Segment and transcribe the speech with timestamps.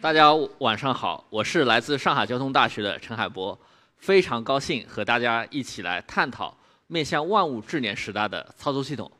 [0.00, 3.58] 大家晚上好，我是来自上海交通大学的陈海波，
[3.96, 6.54] 非常高兴和大家一起来探讨
[6.86, 9.10] 面向万物智联时代的操作系统。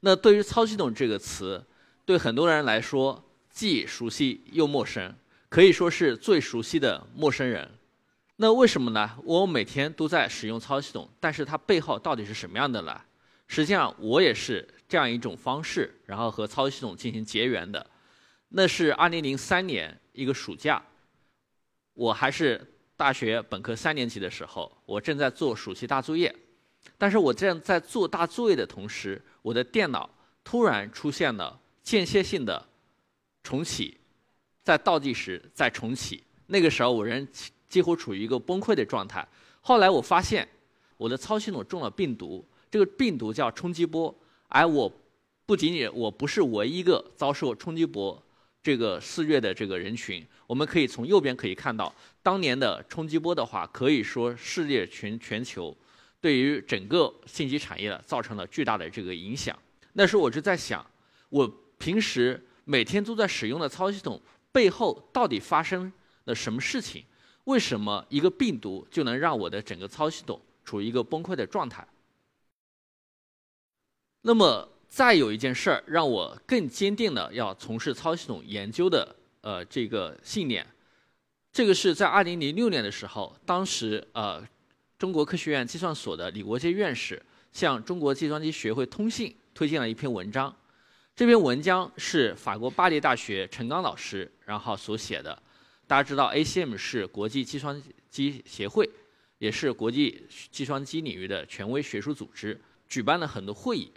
[0.00, 1.64] 那对于“操作系统”这个词，
[2.04, 5.14] 对很多人来说既熟悉又陌生，
[5.48, 7.68] 可以说是最熟悉的陌生人。
[8.36, 9.12] 那为什么呢？
[9.24, 13.00] 我每天都在使用操作系统，但是它背后到底是什么样的呢？
[13.48, 17.84] 实际上，我也是这样一种方式，然后和操作系统进行结缘的。
[18.48, 20.82] 那是2003年一个暑假，
[21.94, 22.64] 我还是
[22.96, 26.34] 大学本科三年级的时候，我正在做暑期大作业。
[26.96, 30.08] 但是我这样在做大作业的同时，我的电脑
[30.44, 32.64] 突然出现了间歇性的
[33.42, 33.98] 重启，
[34.62, 36.22] 在倒计时再重启。
[36.46, 37.26] 那个时候，我人
[37.68, 39.26] 几乎处于一个崩溃的状态。
[39.60, 40.48] 后来我发现，
[40.96, 44.16] 我的操作系统中了病毒，这个病毒叫冲击波，
[44.48, 44.92] 而我
[45.44, 48.22] 不仅仅我不是唯一一个遭受冲击波。
[48.62, 55.72] 这个肆虐的这个人群，我们可以从右边可以看到，当年的冲击波的话，可以说世界全全球
[56.20, 59.56] 对于整个信息产业造成了巨大的这个影响。
[59.92, 60.84] 那时候我就在想，
[61.28, 61.46] 我
[61.78, 65.92] 平时每天都在使用的操作系统背后到底发生
[66.24, 67.04] 了什么事情？
[67.44, 71.86] 为什么一个病毒就能让我的整个操作系统处于一个崩溃的状态？
[74.26, 74.68] 那么。
[74.88, 80.66] 再有一件事儿，让我更坚定了要从事操作系统研究的呃这个信念。
[81.52, 84.42] 这个是在2006年的时候，当时呃
[84.96, 87.20] 中国科学院计算所的李国杰院士
[87.52, 90.54] 向中国计算机学会通信推荐了一篇文章。
[91.14, 95.36] 这篇文章是法国巴黎大学陈刚老师然后所写的。
[95.86, 98.88] 大家知道 ACM 是国际计算机协会，
[99.36, 103.92] 也是国际计算机领域的权威学术组织，举办了很多会议。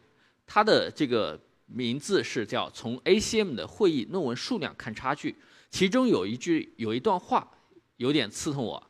[0.52, 5.36] 它的这个名字是叫“从 ACM 的会议论文数量看差距”，
[5.70, 7.48] 其中有一句有一段话
[7.98, 8.84] 有点刺痛我。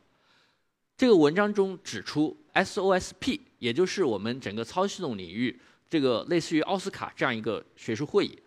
[0.96, 8.38] 这个文章中指出，SOSP 也就是我们整个操系统领域这个类似于奥斯卡这样一个学术会议，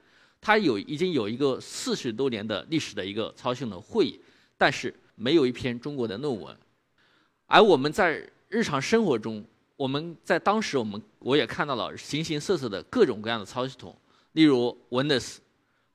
[0.41, 4.19] 它有已经有一个四十多年的历史的一个操系统的会议，
[4.57, 6.57] 但是没有一篇中国的论文。
[7.45, 9.45] 而我们在日常生活中，
[9.83, 13.93] 我们在当时，我们我也看到了形形色色的各种各样的操作系统，
[14.31, 15.39] 例如 Windows，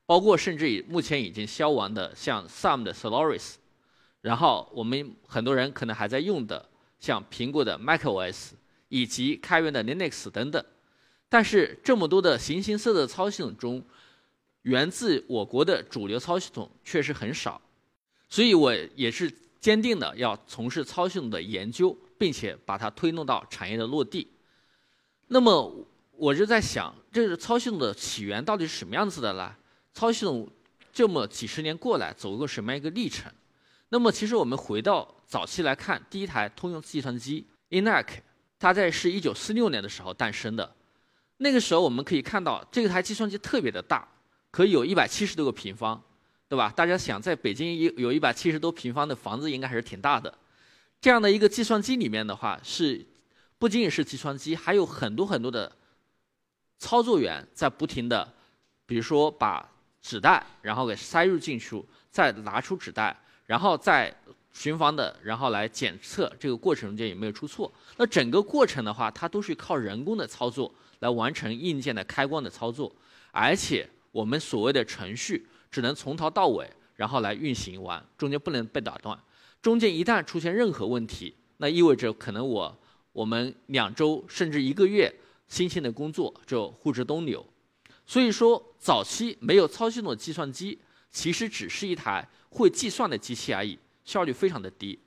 [0.05, 3.55] 包括甚至于目前已经消亡的像 Sun 的 Solaris，
[4.21, 6.63] 然后我们很多人可能还在用的
[6.99, 8.51] 像苹果的 macOS，
[8.89, 10.63] 以及开源的 Linux 等等。
[11.27, 13.83] 但是这么多的形形色色的操作系统中，
[14.61, 17.59] 源自我国的主流操作系统确实很少，
[18.29, 21.97] 所以我也是坚定的要从事操作系统的研究。
[22.19, 24.27] 并且把它推动到产业的落地。
[25.29, 25.73] 那么
[26.11, 29.55] 我就在想，这个操系统的起源到底是什么样子的呢？
[29.93, 30.45] 操系统
[30.91, 33.31] 这么几十年过来，走过什么样一个历程？
[33.87, 38.07] 那么其实我们回到早期来看，第一台通用计算机 ENIAC，
[38.59, 40.75] 它在是一九四六年的时候诞生的。
[41.37, 44.05] 那个时候我们可以看到，这台计算机特别的大，
[44.51, 46.03] 可以有一百七十多个平方，
[46.49, 46.73] 对吧？
[46.75, 50.33] 大家想，在北京有有一百七十多平方的房子，应该还是挺大的。
[50.99, 53.05] 这样的一个计算机里面的话，是
[53.59, 55.71] 不仅仅是计算机，还有很多很多的
[56.79, 58.27] 操作员在不停的，
[58.87, 59.63] 比如说把
[60.01, 64.11] 纸袋然后给塞入进去，再拿出纸袋，然后再
[64.51, 67.71] 循环的，然后来检测这个过程中间有没有出错。
[67.97, 72.91] 那整个过程的话，它都是靠人工的操作来完成硬件的开关的操作，
[73.31, 79.17] 而且我们所谓的程序只能从头到尾然后来运行完，中间不能被打断。
[79.61, 82.79] 中间一旦出现任何问题，那意味着可能我
[83.11, 85.13] 我们两周甚至一个月
[85.47, 87.45] 新鲜的工作就付之东流。
[88.05, 90.79] 所以说，早期没有操系统的计算机，
[91.11, 94.97] 其实只是一台会计算的机器而已，效率非常的低。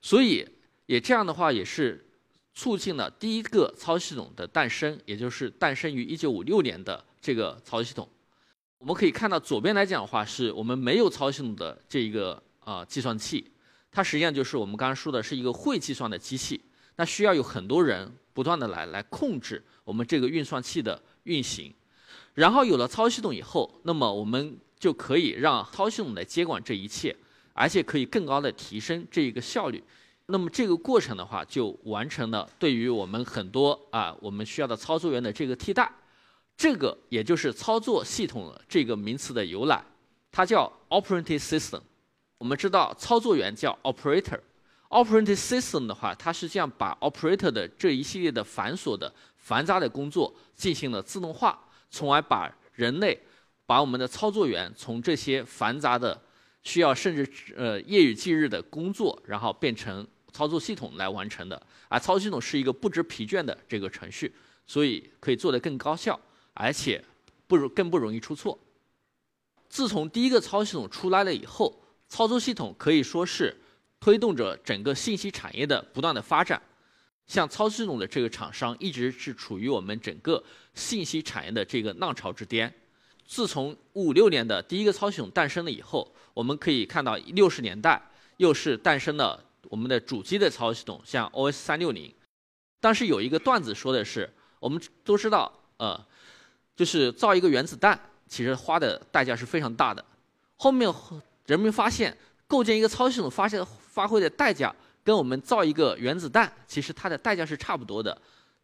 [0.00, 0.46] 所以
[0.86, 2.04] 也这样的话，也是
[2.54, 8.08] 促进了第一个操系统的诞生，也就是诞生于1956年的这个操作系统。
[8.78, 13.44] 我们可以看到左边来讲的话，是我们没有操系统的这一个啊计算器。
[13.90, 16.60] 它实际上就是我们刚刚说的是一个会计算的机器，
[16.94, 21.74] 那需要有很多人不断的来来控制我们这个运算器的运行。
[22.34, 27.14] 然后有了操作系统以后，那么我们就可以让操作系统来接管这一切，
[27.54, 29.82] 而且可以更高的提升这一个效率。
[30.26, 35.90] 那么这个过程的话，就完成了对于我们很多啊我们需要的操作员的这个替代。
[36.58, 39.80] 这个也就是操作系统的这个名词的由来，
[40.32, 41.80] 它叫 operating system。
[42.36, 51.56] 我们知道操作员叫 operator，operating system 的话，它实际上把 operator 的这一系列的繁琐的繁杂的工作进行了自动化，
[51.90, 53.16] 从而把人类
[53.64, 56.20] 把我们的操作员从这些繁杂的、
[56.64, 61.60] 需要甚至呃夜以继日的工作，然后变成操作系统来完成的。
[61.88, 64.34] 而操作系统是一个不知疲倦的这个程序，
[64.66, 66.18] 所以可以做得更高效，
[66.60, 67.02] 而且
[67.46, 68.58] 不如更不容易出错。
[69.68, 73.56] 自从第一个操作系统出来了以后，操作系统可以说是
[74.00, 76.60] 推动着整个信息产业的不断的发展。
[77.28, 80.42] 像操作系统的这个厂商一直是处于我们整个
[80.74, 82.72] 信息产业的这个浪潮之巅。
[83.24, 88.02] 自从五六年的第一个操作系统诞生了以后，我们可以看到六十年代
[88.38, 92.12] 又是诞生了我们的主机的操作系统，像 OS 三六零。
[92.80, 96.06] 当时有一个段子说的是，我们都知道，呃，
[96.78, 97.98] 就是造一个原子弹，
[98.28, 100.04] 其实花的代价是非常大的。
[100.54, 100.88] 后面
[101.46, 102.16] 人们发现，
[102.46, 104.72] 构建一个操作系统发现发挥的代价。
[105.04, 108.20] 跟我们造一个原子弹，其实它的代价是差不多的，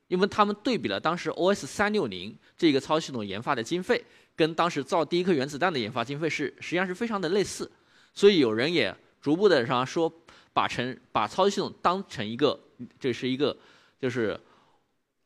[0.08, 4.04] 因为他们对比了当时 OS 三六零这个操作系统研发的经费，
[4.36, 7.70] 跟当时造第一颗原子弹的研发经费是实际上是非常的类似，
[8.12, 10.12] 所以有人也逐步的上说，
[10.52, 12.60] 把成把操作系统当成一个，
[13.00, 13.56] 这是一个
[13.98, 14.38] 就是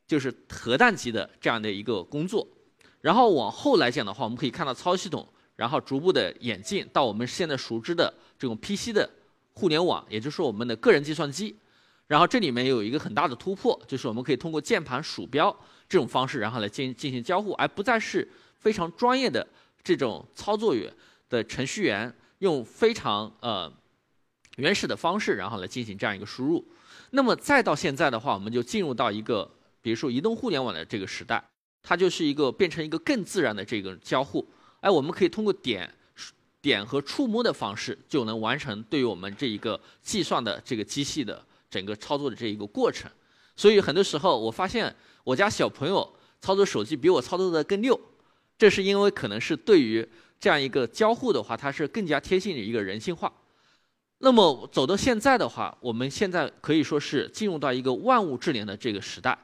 [0.07, 2.47] 就是核弹级的这样的一个工作，
[3.01, 9.09] 然后往后来讲的话，我们可以看到操作系统，然后逐步的演进到我们现在熟知的这种 PC 的。
[9.51, 11.53] 互联网，也就是我们的个人计算机，
[12.07, 15.53] 然后这里面有一个很大的突破，就是我们可以通过键盘、鼠标
[15.89, 18.25] 这种方式，然后来进进行交互，而不再是
[18.57, 19.45] 非常专业的
[19.83, 20.89] 这种操作员
[21.27, 23.69] 的程序员用非常呃
[24.55, 26.65] 原始的方式，然后来进行这样一个输入。
[27.09, 29.49] 那么再到现在的话，我们就进入到一个，
[29.81, 31.43] 比如说移动互联网的这个时代，
[31.81, 34.47] 它就是一个变成一个更自然的这个交互。
[34.81, 35.89] 哎，我们可以通过点。
[36.61, 41.41] 点和触摸的方式就能完成对于我们这一个计算的这个机器的
[41.71, 43.09] 整个操作的这一个过程，
[43.55, 44.93] 所以很多时候我发现
[45.23, 47.97] 我家小朋友操作手机比我操作的更溜，
[48.57, 50.05] 这是因为可能是对于
[50.37, 53.31] 这样一个交互的话，它是更加贴近的一个人性化。
[54.17, 59.39] 那么走到现在的话，我们现在可以说是进入到一个万物智联的这个时代。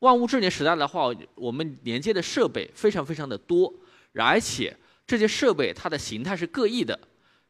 [0.00, 3.72] 万物智联时代的话，我们连接的设备非常非常的多，
[4.14, 4.76] 而且。
[5.08, 6.98] 这些设备它的形态是各异的，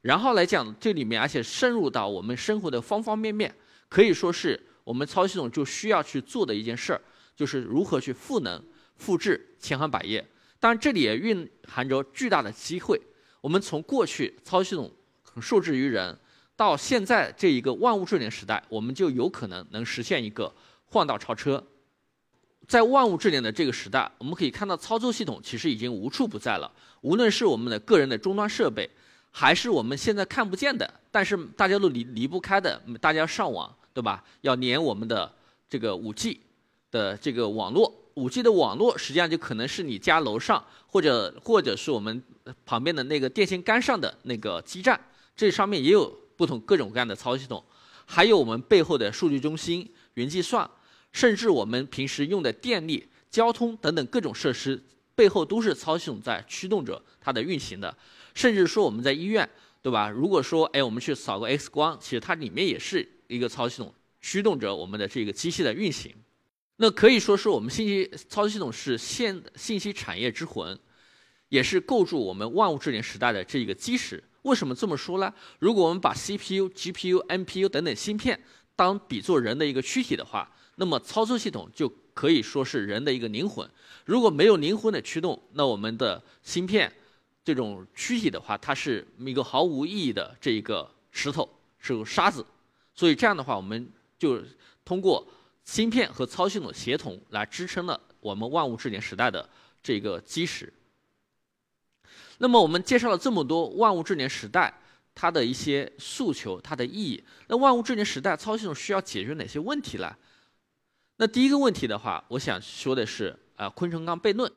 [0.03, 3.51] 然后来讲这里面，而且深入到我们生活的方方面面，
[3.89, 7.01] 可以说是我们操作系统就需要去做的一件事儿，
[7.35, 8.63] 就是如何去赋能、
[8.97, 10.23] 复制、千行百业。
[10.61, 13.01] 当然，这里也蕴含着巨大的机会。
[13.41, 14.93] 我们从过去操作系统
[15.41, 16.15] 受制于人，
[16.57, 20.55] 到现在这一个万物智能时代，我们就有可能能实现一个
[20.85, 21.67] 换道超车。
[22.67, 26.71] 在万物智联的这个时代，我们可以看到操作系统其实已经无处不在了。
[27.03, 28.89] 无论是我们的个人的终端设备，
[29.31, 34.25] 还是我们现在看不见的，但是大家都离离不开的，大家上网，对吧？
[34.41, 35.33] 要连我们的
[35.71, 36.41] 这个五 G
[36.91, 42.21] 的这个网络，五 G 的网络实际上就可能是你家楼上，或者或者是我们
[42.65, 44.99] 旁边的那个电线杆上的那个基站，
[45.37, 47.63] 这上面也有不同各种各样的操作系统，
[48.05, 50.69] 还有我们背后的数据中心、云计算。
[51.17, 54.79] 甚至我们平时用的电力、交通等等各种设施
[55.15, 57.97] 背后都是操作系统在驱动着它的运行的。
[58.35, 59.49] 甚至说我们在医院，
[59.81, 60.11] 对吧？
[60.11, 66.15] 如果说哎，我们去扫个 X 光，其实它里面也是一个操作系统驱动着我们的这个机器的运行。
[66.77, 70.79] 那可以说是我们信息操作系统是现信息产业之魂，
[71.49, 74.23] 也是构筑我们万物智能时代的这一个基石。
[74.43, 75.33] 为什么这么说呢？
[75.61, 78.39] 如果我们把 CPU、GPU、NPU 等等芯片
[78.77, 83.69] 当比作人的一个躯体的话，那么操作系统就可以说是人的一个灵魂。
[84.05, 86.91] 如果没有灵魂的驱动，那我们的芯片
[87.45, 92.45] 这种躯体的话，它是一个毫无意义的这一个石头，是个沙子。
[92.95, 94.41] 所以这样的话，我们就
[94.85, 95.27] 通过
[95.65, 99.49] 芯片和操作系统协同来支撑了我们万物智联时代的
[99.83, 100.73] 这个基石。
[102.39, 104.73] 那么我们介绍了这么多万物智联时代
[105.15, 107.23] 它的一些诉求、它的意义。
[107.49, 110.15] 那万物智联时代操作系统需要解决哪些问题呢？
[111.19, 114.51] 那第一个问题的话，我想说的是，啊，昆虫纲悖论。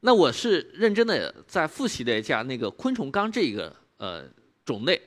[0.00, 4.24] 那我是认真的在复习了一下那个昆虫纲这一个呃
[4.64, 5.00] 种类。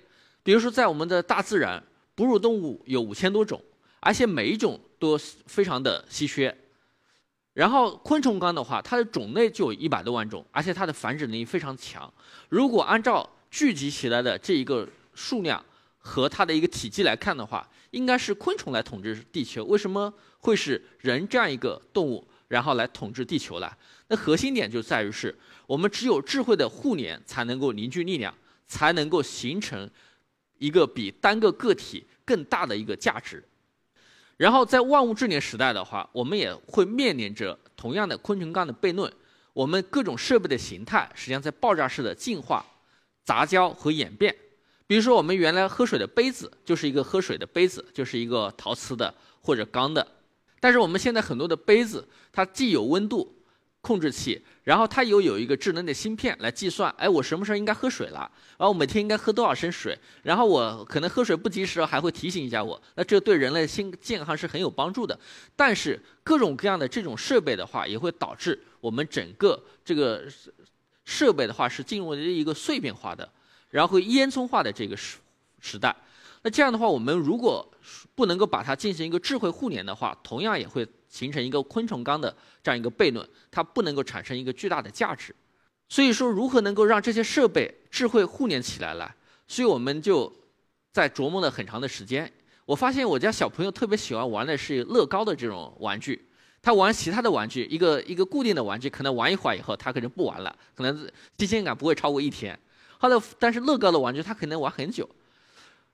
[0.44, 1.82] 比如说，在我们的大自然，
[2.14, 3.62] 哺乳动物有五千多种，
[4.02, 6.54] 而且每一种都非常的稀缺。
[7.54, 12.14] 然后昆虫纲的话，它的种类就有一百多万种，而且它的繁殖能力非常强。
[12.50, 15.64] 如果按照聚集起来的这一个数量
[16.02, 19.64] 和它的一个体积来看的话，应该是昆虫来统治地球。
[19.64, 20.14] 为什么？
[20.40, 23.78] 会是人这样一个动物，然后来统治地球了。
[24.08, 25.34] 那核心点就在于是，
[25.68, 28.34] 我们只有智慧的互联，才能够凝聚力量，
[28.68, 29.88] 才能够形成
[30.58, 33.44] 一个比单个个体更大的一个价值。
[34.38, 39.14] 然后在万物智联时代的话，我们也会面临着同样的昆虫纲的悖论。
[39.54, 42.66] 我们各种设备的形态实际上在爆炸式的进化、
[43.24, 44.36] 杂交和演变。
[44.92, 50.06] 比如说，我们原来喝水的杯子就是一个喝水的杯子，就是一个陶瓷的或者钢的。
[50.60, 53.34] 但是我们现在很多的杯子，它既有温度
[53.80, 58.30] 控制器，然后它又有一个智能的芯片来计算，哎，我什么时候应该喝水了？
[58.58, 59.98] 然后我每天应该喝多少升水？
[60.24, 62.82] 然后我可能喝水不及时，还会提醒一下我。
[62.96, 65.18] 那这对人类心健康是很有帮助的。
[65.56, 70.26] 但是各种各样的这种设备的话，也会导致我们整个这个
[71.06, 73.32] 设备的话是进入了一个碎片化的，
[73.72, 75.18] 然后烟囱化的这个时
[75.60, 75.96] 时代。
[76.44, 77.68] 那这样的话，我们如果
[78.16, 85.36] 不能够把它进行一个智慧互联的话，同样也会形成一个昆虫纲的这样一个悖论，它不能够产生一个巨大的价值。
[85.88, 89.14] 所以说，如何能够让这些设备智慧互联起来了？
[89.48, 90.34] 所以我们就
[90.92, 92.32] 在琢磨了很长的时间。
[92.66, 96.26] 我发现我家小朋友特别喜欢玩的是乐高的这种玩具，
[96.62, 102.58] 他玩其他的玩具，一个一个固定的玩具，可能玩一会儿以后，他可能不玩了，可能新鲜感不会超过一天。
[103.02, 105.10] 好的，但是乐高的玩具它可能玩很久。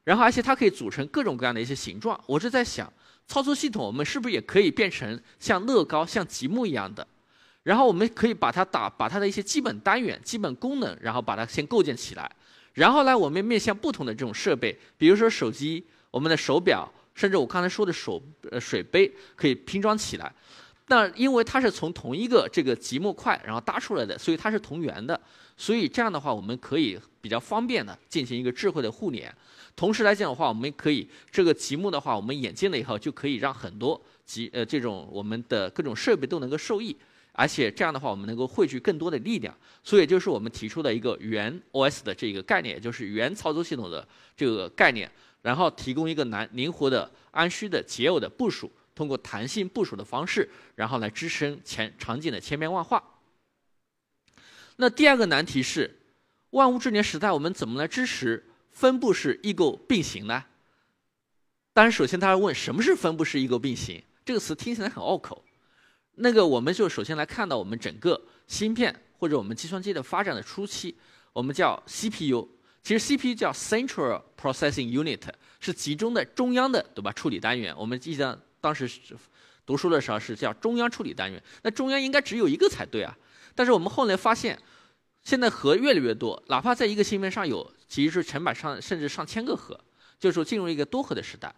[0.03, 2.21] 然后，而且它可以组成各种各样的一些形状。
[2.25, 2.91] 我是在想，
[3.25, 7.07] 操作系统我们是不是也可以变成像乐高、像积木一样的？
[7.63, 12.29] 然后我们可以把它打，把它的一些基本单元、基本功能，然后把它先构建起来。
[12.73, 18.21] 然后呢，我们面向不同的这种设备，比如说手机、我们的手表，甚至我刚才说的手
[18.51, 20.29] 呃水杯，可以拼装起来。
[20.87, 25.17] 那因为它是从同一个这个积木块然后搭出来的，所以它是同源的。
[25.57, 29.33] 所以这样的话，我们可以比较方便的进行一个智慧的互联。
[29.75, 36.95] 同时来讲的话，我们可以这个积木的话，我们演进了以后，就可以让很多积呃这种我们的各种设备都能够受益，
[37.31, 39.55] 而且这样的话，我们能够汇聚更多的力量。
[39.83, 45.09] 所以就是我们提出的一个原 OS 的这个概念，也就是原操作系统的这个概念，
[45.41, 53.03] 然后提供一个难灵活的、安需的、解耦的部署，通过弹性部署的方式，然后来支撑前场景的千变万化。
[54.77, 55.99] 那第二个难题是，
[56.51, 58.43] 万物智能时代，我们怎么来支持？
[58.71, 60.43] 分布式异构并行呢？
[61.73, 64.03] 当然，首先大家问什么是分布式异构并行？
[64.23, 65.43] 这个词听起来很拗口。
[66.13, 70.95] 那个，我们就首先来看到我们整个芯片或者我们计算机的发展的初期，
[71.33, 72.47] 我们叫 CPU。
[72.83, 75.23] 其实 CPU 叫 Central Processing Unit，
[75.59, 77.11] 是集中的中央的，对吧？
[77.11, 77.75] 处理单元。
[77.75, 78.87] 我们记得当时
[79.65, 81.41] 读书的时候是叫中央处理单元。
[81.63, 83.17] 那中央应该只有一个才对啊。
[83.57, 84.57] 但是我们后来发现。
[85.23, 89.77] 现在核越来越多，哪怕在一个芯片上有，其实是成百上甚至上千个核，
[90.17, 91.53] 就是说进入一个多核的时代。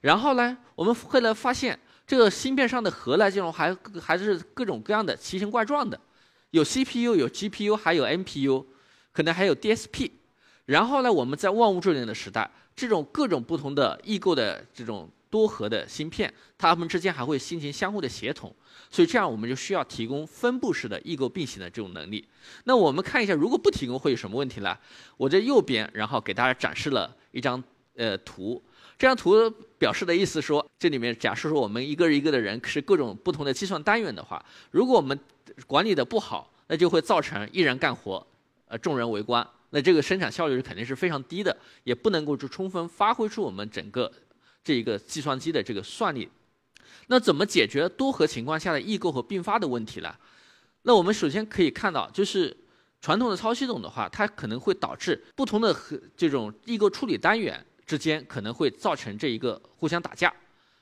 [0.00, 6.00] 然后呢，我们后来发现这个芯片上的核呢，这种还还是各种各样的奇形怪状的，
[6.52, 8.64] 有 CPU，有 GPU，还有 NPU，
[9.12, 10.10] 可能还有 DSP。
[10.64, 18.54] 然后呢，我们在万物智能的时代，这种各种不同的异构的这种多核的芯片，它们之间还会进行相互的协同。
[18.90, 22.28] 所以这样我们就需要提供分布式的异构并行的这种能力。
[22.64, 24.76] 那我们看一下，如果不提供会有什么问题呢？
[25.16, 27.62] 我在右边，然后给大家展示了一张
[27.96, 28.62] 呃图。
[28.98, 35.18] 这张图表示的意思说，这里面假设说我们一个一个的人是各种不同的计算单元的话，如果我们
[35.66, 38.24] 管理的不好，那就会造成一人干活，
[38.66, 39.44] 呃众人围观。
[39.70, 44.12] 那这个生产效率是肯定是非常低的，也不能够去充分发挥出我们整个
[44.62, 46.28] 这一个计算机的这个算力。
[47.08, 50.14] 那怎么解决多核情况下的异构和并发的问题呢？
[50.82, 52.56] 那我们首先可以看到，就是
[53.00, 60.32] 传统的操作系统的话，它可能会导致不同的核这种异构处理单元之间可能会造成这一个互相打架，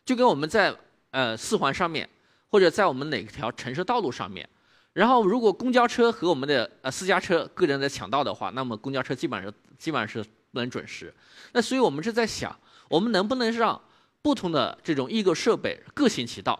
[0.05, 0.75] 就跟我们在
[1.11, 2.09] 呃四环上面，
[2.49, 4.49] 或者在我们哪条城市道路上面，
[4.93, 10.23] 然后如果公交车和我们的呃私家车个人在抢道的话，那么公交车基本上基本上是
[10.53, 11.13] 不能准时。
[11.53, 12.55] 那所以我们是在想，
[12.90, 13.80] 我们能不能让
[14.20, 16.59] 不同的这种异构设备各行其道，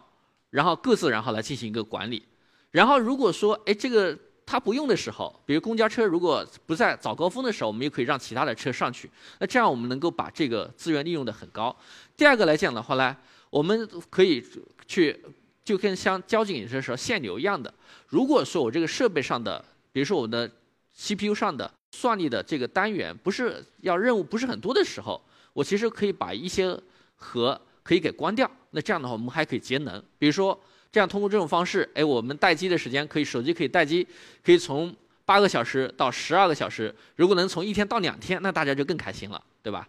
[0.51, 2.23] 然后各自然后来进行一个管理。
[2.71, 9.11] 然后如果说哎这个它不用的时候，比如公交车如果不在早高峰的时候，我们也可以让其他的车上去。
[9.41, 11.75] 那这样我们能够把这个资源利用的很高。
[12.17, 13.17] 第二个来讲的话呢，
[13.51, 14.45] 我们可以
[14.87, 15.21] 去
[15.65, 17.73] 就跟像交警有些时候限流一样的。
[18.07, 20.51] 如果说我这个设备上的，比如说我的
[20.97, 25.21] CPU 上的算力的这个单元不是要任务不是很多的时候，
[25.53, 26.79] 我其实可以把一些
[27.17, 30.03] 核可以给关掉，那这样的话我们还可以节能。
[30.19, 30.59] 比如说，
[30.93, 34.07] 这样通过这种方式，哎，我们待机的时间可以，手机可以待机，
[34.45, 36.95] 可以从八个小时到十二个小时。
[37.17, 39.89] 如果能从一天到两天，那大家就更开心了，对吧？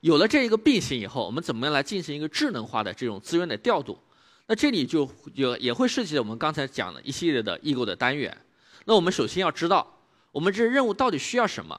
[0.00, 3.98] 有了这一个并行以后，我们怎么样来进行一个智能化的这种资源的调度？
[4.46, 8.36] 那这里就有也会涉及我们刚才讲的一系列的异构的单元。
[8.84, 10.00] 那我们首先要知道，
[10.32, 11.78] 我们这任务到底需要什么？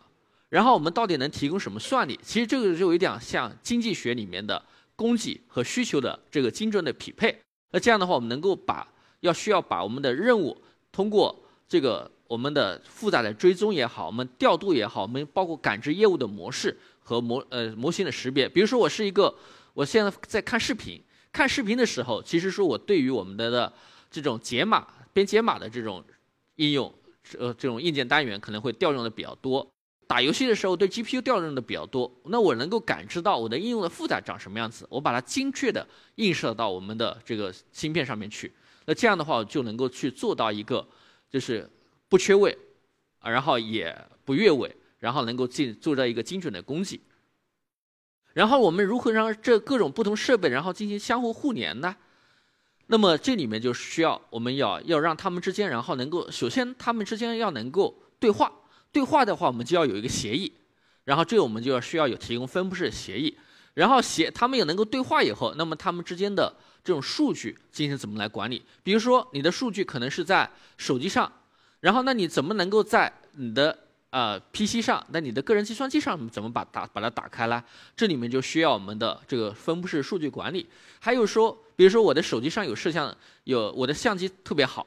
[0.49, 2.19] 然后我们到底能提供什么算力？
[2.23, 4.61] 其实这个就有点像经济学里面的
[4.95, 7.39] 供给和需求的这个精准的匹配。
[7.71, 8.87] 那这样的话，我们能够把
[9.19, 10.59] 要需要把我们的任务
[10.91, 18.49] 通过这个我们的复杂的追踪也好，我们调度也好，我们包括感知业务的模式和模呃模型的识别。
[18.49, 19.33] 比如说，我是一个，
[19.75, 20.99] 我现在在看视频，
[21.31, 23.71] 看视频的时候，其实说我对于我们的的
[24.09, 26.03] 这种解码编解码的这种
[26.55, 26.91] 应用，
[27.37, 29.67] 呃，这种硬件单元可能会调用的比较多。
[30.09, 38.51] 打游戏的时候，对 GPU 调用的比较多，那我能够感知到我的应用的负载长什么样子，我把它精确的映射到我们的这个芯片上面去。
[38.85, 40.83] 那这样的话，就能够去做到一个，
[41.29, 41.69] 就是
[42.07, 42.57] 不缺位，
[43.19, 46.99] 啊，然后也不越位，然后能够进做到一个精准的供给。
[48.33, 51.95] 然后我们如何让这各种不同设备然后进行相互互联呢？
[52.87, 58.51] 那么这里面就需要我们要要让他们之间，然后能够首先他们之间要能够对话。
[58.91, 60.51] 对话的话，我们就要有一个协议，
[61.03, 63.37] 然后这个我们就要需要有提供分布式协议，
[63.75, 66.53] 然后协他们也能够对话以后，那么他们之间的
[66.83, 68.63] 这种数据进行怎么来管理？
[68.83, 71.31] 比如说你的数据可能是在手机上，
[71.81, 73.77] 然后那你怎么能够在你的
[74.09, 77.63] 呃 PC 上，那你的个人计算机上怎么把打把它打开呢？
[77.95, 80.67] 这里面就需要我们的这个分布式数据管理。
[80.99, 84.85] 还有说，比如说我的手机上有摄像，有我的相机特别好。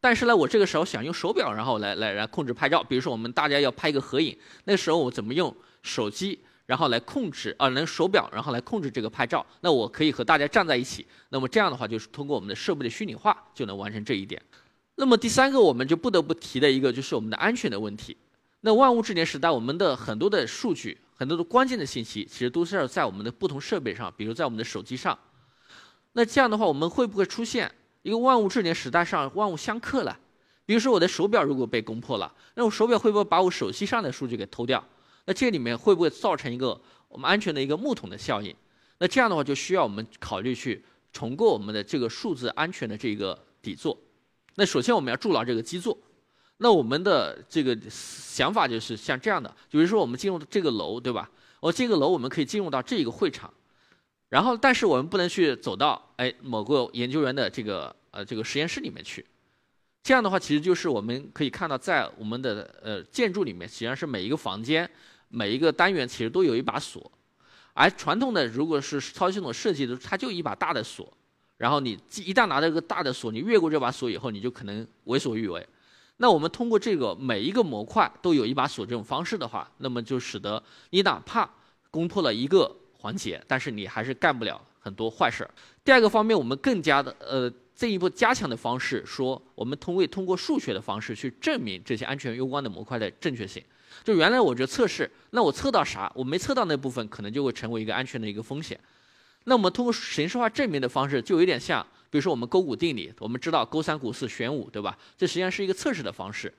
[0.00, 2.82] 但是呢，我这个时候想用手表，然后来来来控制拍照。
[2.84, 9.44] 比如说，我们大家要拍一个合影，那时候我怎么用手机，然后来控制啊，能手表，然后来控制这个拍照？
[9.60, 11.04] 那我可以和大家站在一起。
[11.30, 14.40] 那么这样的话，就是通过我们的设备的虚拟化，就能完成这一点。
[14.94, 18.16] 那么第三个，我们就不得不提的一个，就是我们的安全的问题。
[18.60, 25.18] 那万物智联时代，我们的很多的数据，很多的关键的信息，其实都是要在我们的不同设备上，比如在我们的手机上。
[26.12, 27.70] 那这样的话，我们会不会出现？
[28.08, 30.18] 一个万物智联时代上，万物相克了。
[30.64, 34.82] 比如说，我的手表如果被攻破了，那我手表会不会把我手机上的数据给偷掉？
[35.26, 38.54] 那这里面会不会造成一个我们安全的一个木桶的效应？
[38.96, 43.94] 那这样的话，就需要我们考虑去重构我们的这个数字安全的这个底座。
[44.54, 45.96] 那首先我们要筑牢这个基座。
[46.56, 51.30] 那我们的这个想法就是像这样的，比如说我们进入这个楼，对吧？
[51.60, 53.52] 我这个楼我们可以进入到这一个会场。
[54.28, 59.24] 然后，但是我们不能去走到哎某个研究员的这个呃这个实验室里面去。
[60.02, 64.88] 这样的话，其实就是我们可以看到，在我们的呃建筑里面，实际上是每一个房间、
[65.28, 67.10] 每一个单元其实都有一把锁。
[67.74, 71.12] 而传统的如果是操作系统设计的，它就一把大的锁。
[71.56, 75.66] 然后你一旦拿到一个大的锁，你越过这把锁以后，你就可能为所欲为。
[76.18, 81.48] 那我们通过这个每一个模块都有一把锁这种方式的话，那么就使得你哪怕
[81.90, 82.74] 攻破了一个。
[83.00, 85.50] 环节，但是你还是干不了很多坏事儿。
[85.84, 93.62] 第二个方面，我们更加的呃进一步加强的方式，说我们通过通过数学的方式去证明这些安全攸关的模块的正确性。
[94.02, 96.10] 就原来我觉得测试，那我测到啥？
[96.16, 98.76] 我没测到那部分，可能就会成为一个安全的一个风险。
[99.44, 104.98] 那我们通过形式化证明的方式，就有点像，比如说我们勾股定理，我们知道勾三股四弦五，对吧？
[105.16, 106.52] 这实际上是一个测试的方式。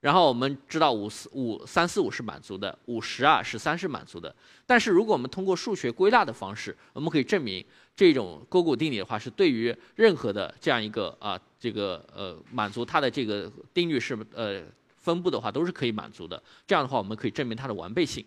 [0.00, 4.34] 然后我们知道五四五三四五是满足的，五十二十三是满足的。
[4.64, 7.62] 但是如果我们通过数学归纳的方式，我们可以证明
[7.94, 14.62] 这种勾股定理的话，是对于任何的这样一个啊这个呃满足它的这个定律是呃
[14.96, 16.42] 分布的话，都是可以满足的。
[16.66, 18.24] 这样的话，我们可以证明它的完备性。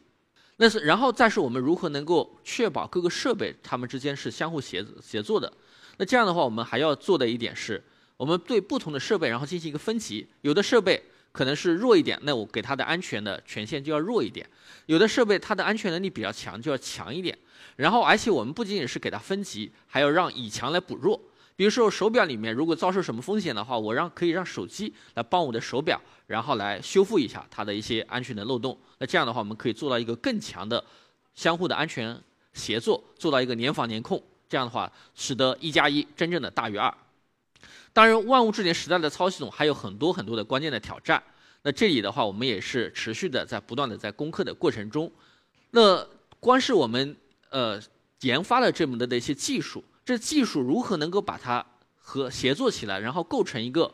[0.58, 5.52] 那是然后再是我们如何能够确保各个设备它们之间是相互协协作的？
[5.98, 7.84] 那这样的话，我们还要做的一点是，
[8.16, 11.04] 我们对不同的设备然后进行一个分级，有的设备。
[11.34, 14.48] 可能是弱一点，那我给它的安全的权限就要弱一点。
[14.86, 17.38] 有的设备它的安全能力比较强，就要强一点。
[17.76, 21.20] 然后，而且我们不仅仅是给它分级，还要让以强来补弱。
[21.56, 28.78] 比如说手表里面如果遭受什么风险的话，我让可以让手机来帮我的手表，然后来修复一下它的一些安全的漏洞。
[29.00, 30.84] 那这样的话，我们可以做到一个更强的
[31.34, 32.16] 相互的安全
[32.54, 34.22] 协作，做到一个联防联控。
[34.48, 36.94] 这样的话，使得一加一真正的大于二。
[37.94, 41.22] 当然，万物智联时代的操作系统还有很多很多的关键的挑战。
[41.62, 45.10] 那这里的话，我们也是持续的在不断的在攻克的过程中。
[45.70, 46.06] 那
[46.40, 47.16] 光是我们
[47.52, 47.80] 呃
[48.22, 51.64] 研发了这么多的一些技术，这技术如何能够把它
[51.96, 53.94] 和协作起来，然后构成一个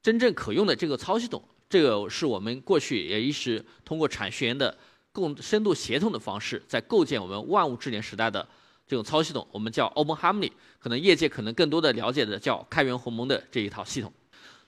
[0.00, 1.42] 真正可用的这个操作系统？
[1.68, 4.78] 这个是我们过去也一直通过产学研的
[5.10, 8.46] 共深度协同的方式，在构建我们万物智联时代的。
[8.86, 14.12] 这种操作系统，我们叫 Open Harmony，可能业界可能更多的了解的叫开源鸿蒙的这一套系统。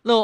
[0.03, 0.15] 那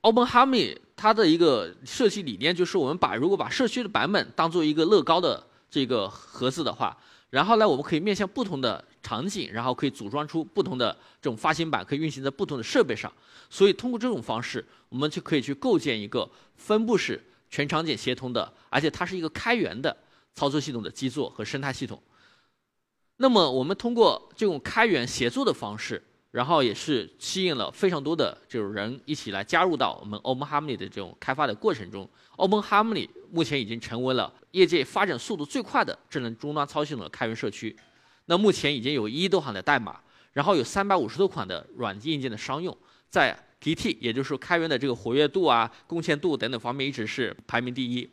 [0.00, 6.96] Open Harmony 它的一个设计理念就是，我们把如果把社区的版本当做一个乐高的这个盒子的话，
[7.28, 13.12] 然后呢，我们可以面向不同的场景，然后可以组装出不同的这种发行版，可以运行在不同的设备上。
[13.48, 19.96] 所以通过这种方式，我们就可以去构建一个分布式全场景协同的，而且它是一个开源的
[20.34, 22.02] 操作系统的基座和生态系统。
[23.22, 32.08] 那么，我们通过这种开源协作的方式，然后也是吸引了非常多的这种人一起来加入到我们 Open Harmony 的这种开发的过程中。
[32.36, 37.76] Open Harmony 目前已经成为了业界发展速度最快的智能终端操作系统的开源社区。
[38.24, 40.00] 那目前已经有一亿多行的代码，
[40.32, 42.74] 然后有三百五十多款的软件硬件的商用，
[43.10, 48.08] 在 GT 也就是开源的这个活跃度啊、贡献度等等方面一直是排名第一。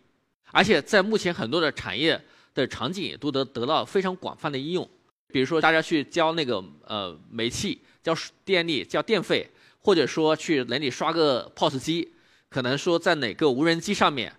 [0.51, 2.21] 而且在目前很多的产业
[2.53, 4.89] 的场景也都得得到非常广泛的应用，
[5.31, 12.13] 比如说大家去交那个呃煤气、交电力、交电费，或者说去哪里刷个 POS 机，
[12.49, 14.33] 可能说在哪个无人机上面，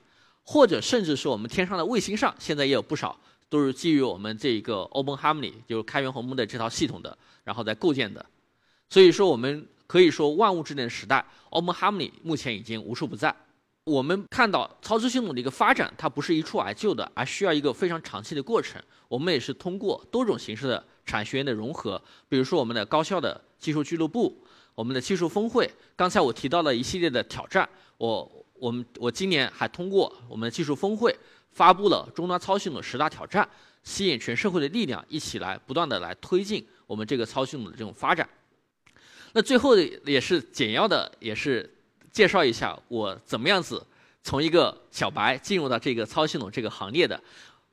[0.45, 3.19] 或者甚至是我们天上的卫星上，现在也有不少。
[3.51, 8.27] 都是基于我们这个 Open Harmony，就是开源鸿蒙的这套系统的，然后再构建的。
[8.91, 13.35] 所以说，我们可以说万物智能时代，Open Harmony 目前已经无处不在。
[13.89, 18.81] 我们看到操作系统的一个发展，它不是一蹴而就的，而需要一个非常长期的过程。
[19.09, 25.71] 我们也是通过多种形式的产学研的融合，比如说我们的高校的技术俱乐部，我们的技术峰会。
[25.97, 31.17] 刚才我提到了一系列的挑战，我我们我今年还通过我们的技术峰会。
[31.51, 33.49] 发布了终端操作系统十大挑战，
[33.83, 38.29] 吸引全社会的力量一起来不断的来推进我们这个操作系统的这种发展。
[39.33, 41.69] 那最后也是简要的，也是
[42.19, 43.81] 介绍一下我怎么样子
[44.25, 47.23] 从一个小白进入到这个操作系统这个行业的。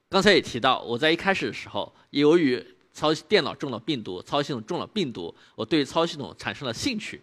[0.07, 7.19] 刚才也提到，我在一开始的时候，由于操电脑中了病毒，操作系统中了病毒，我对操作系统产生了兴趣。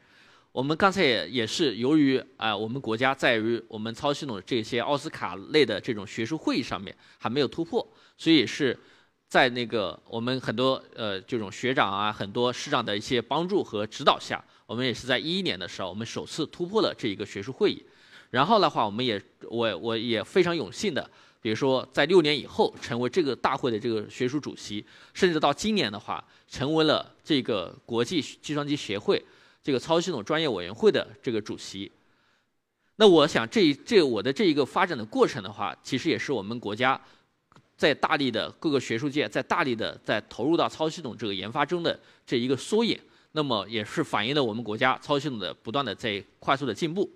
[0.51, 7.87] 我们刚才也也是由于啊，我们国家在于我们操作系统这些奥斯卡类的这种学术会议上面还没有突破，
[8.19, 8.77] 所以是
[9.29, 17.85] 在那个我们很多呃这种学长啊，很多师长的一些帮助和指导下，我们也是在一一年的时候，我们首次突破了这一个学术会议。
[18.31, 29.23] 然后的话，我们也我我也非常有幸的，比如说在六年以后成为这个大会的这个学术主席，甚至到今年的话，成为了这个国际计算机协会。
[29.65, 31.93] 这个操作系统专业委员会的这个主席，
[32.97, 37.01] 那我想这这我的这一个发展的过程的话，其实也是我们国家
[37.77, 41.97] 在大力的各个学术界在大力的在投入到操作系统这个研发中的
[42.27, 42.99] 这一个缩影。
[43.33, 47.11] 那么也是反映了我们国家操作系统的不断的在快速的进步。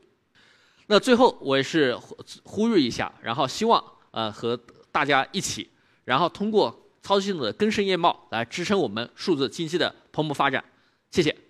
[0.87, 4.59] 那最后我也是呼呼吁一下，然后希望呃和
[4.91, 5.69] 大家一起，
[6.05, 6.71] 然后通过
[7.03, 10.65] 操作系统的根深叶茂来支撑我们数字经济的蓬勃发展。
[11.11, 11.46] 谢谢。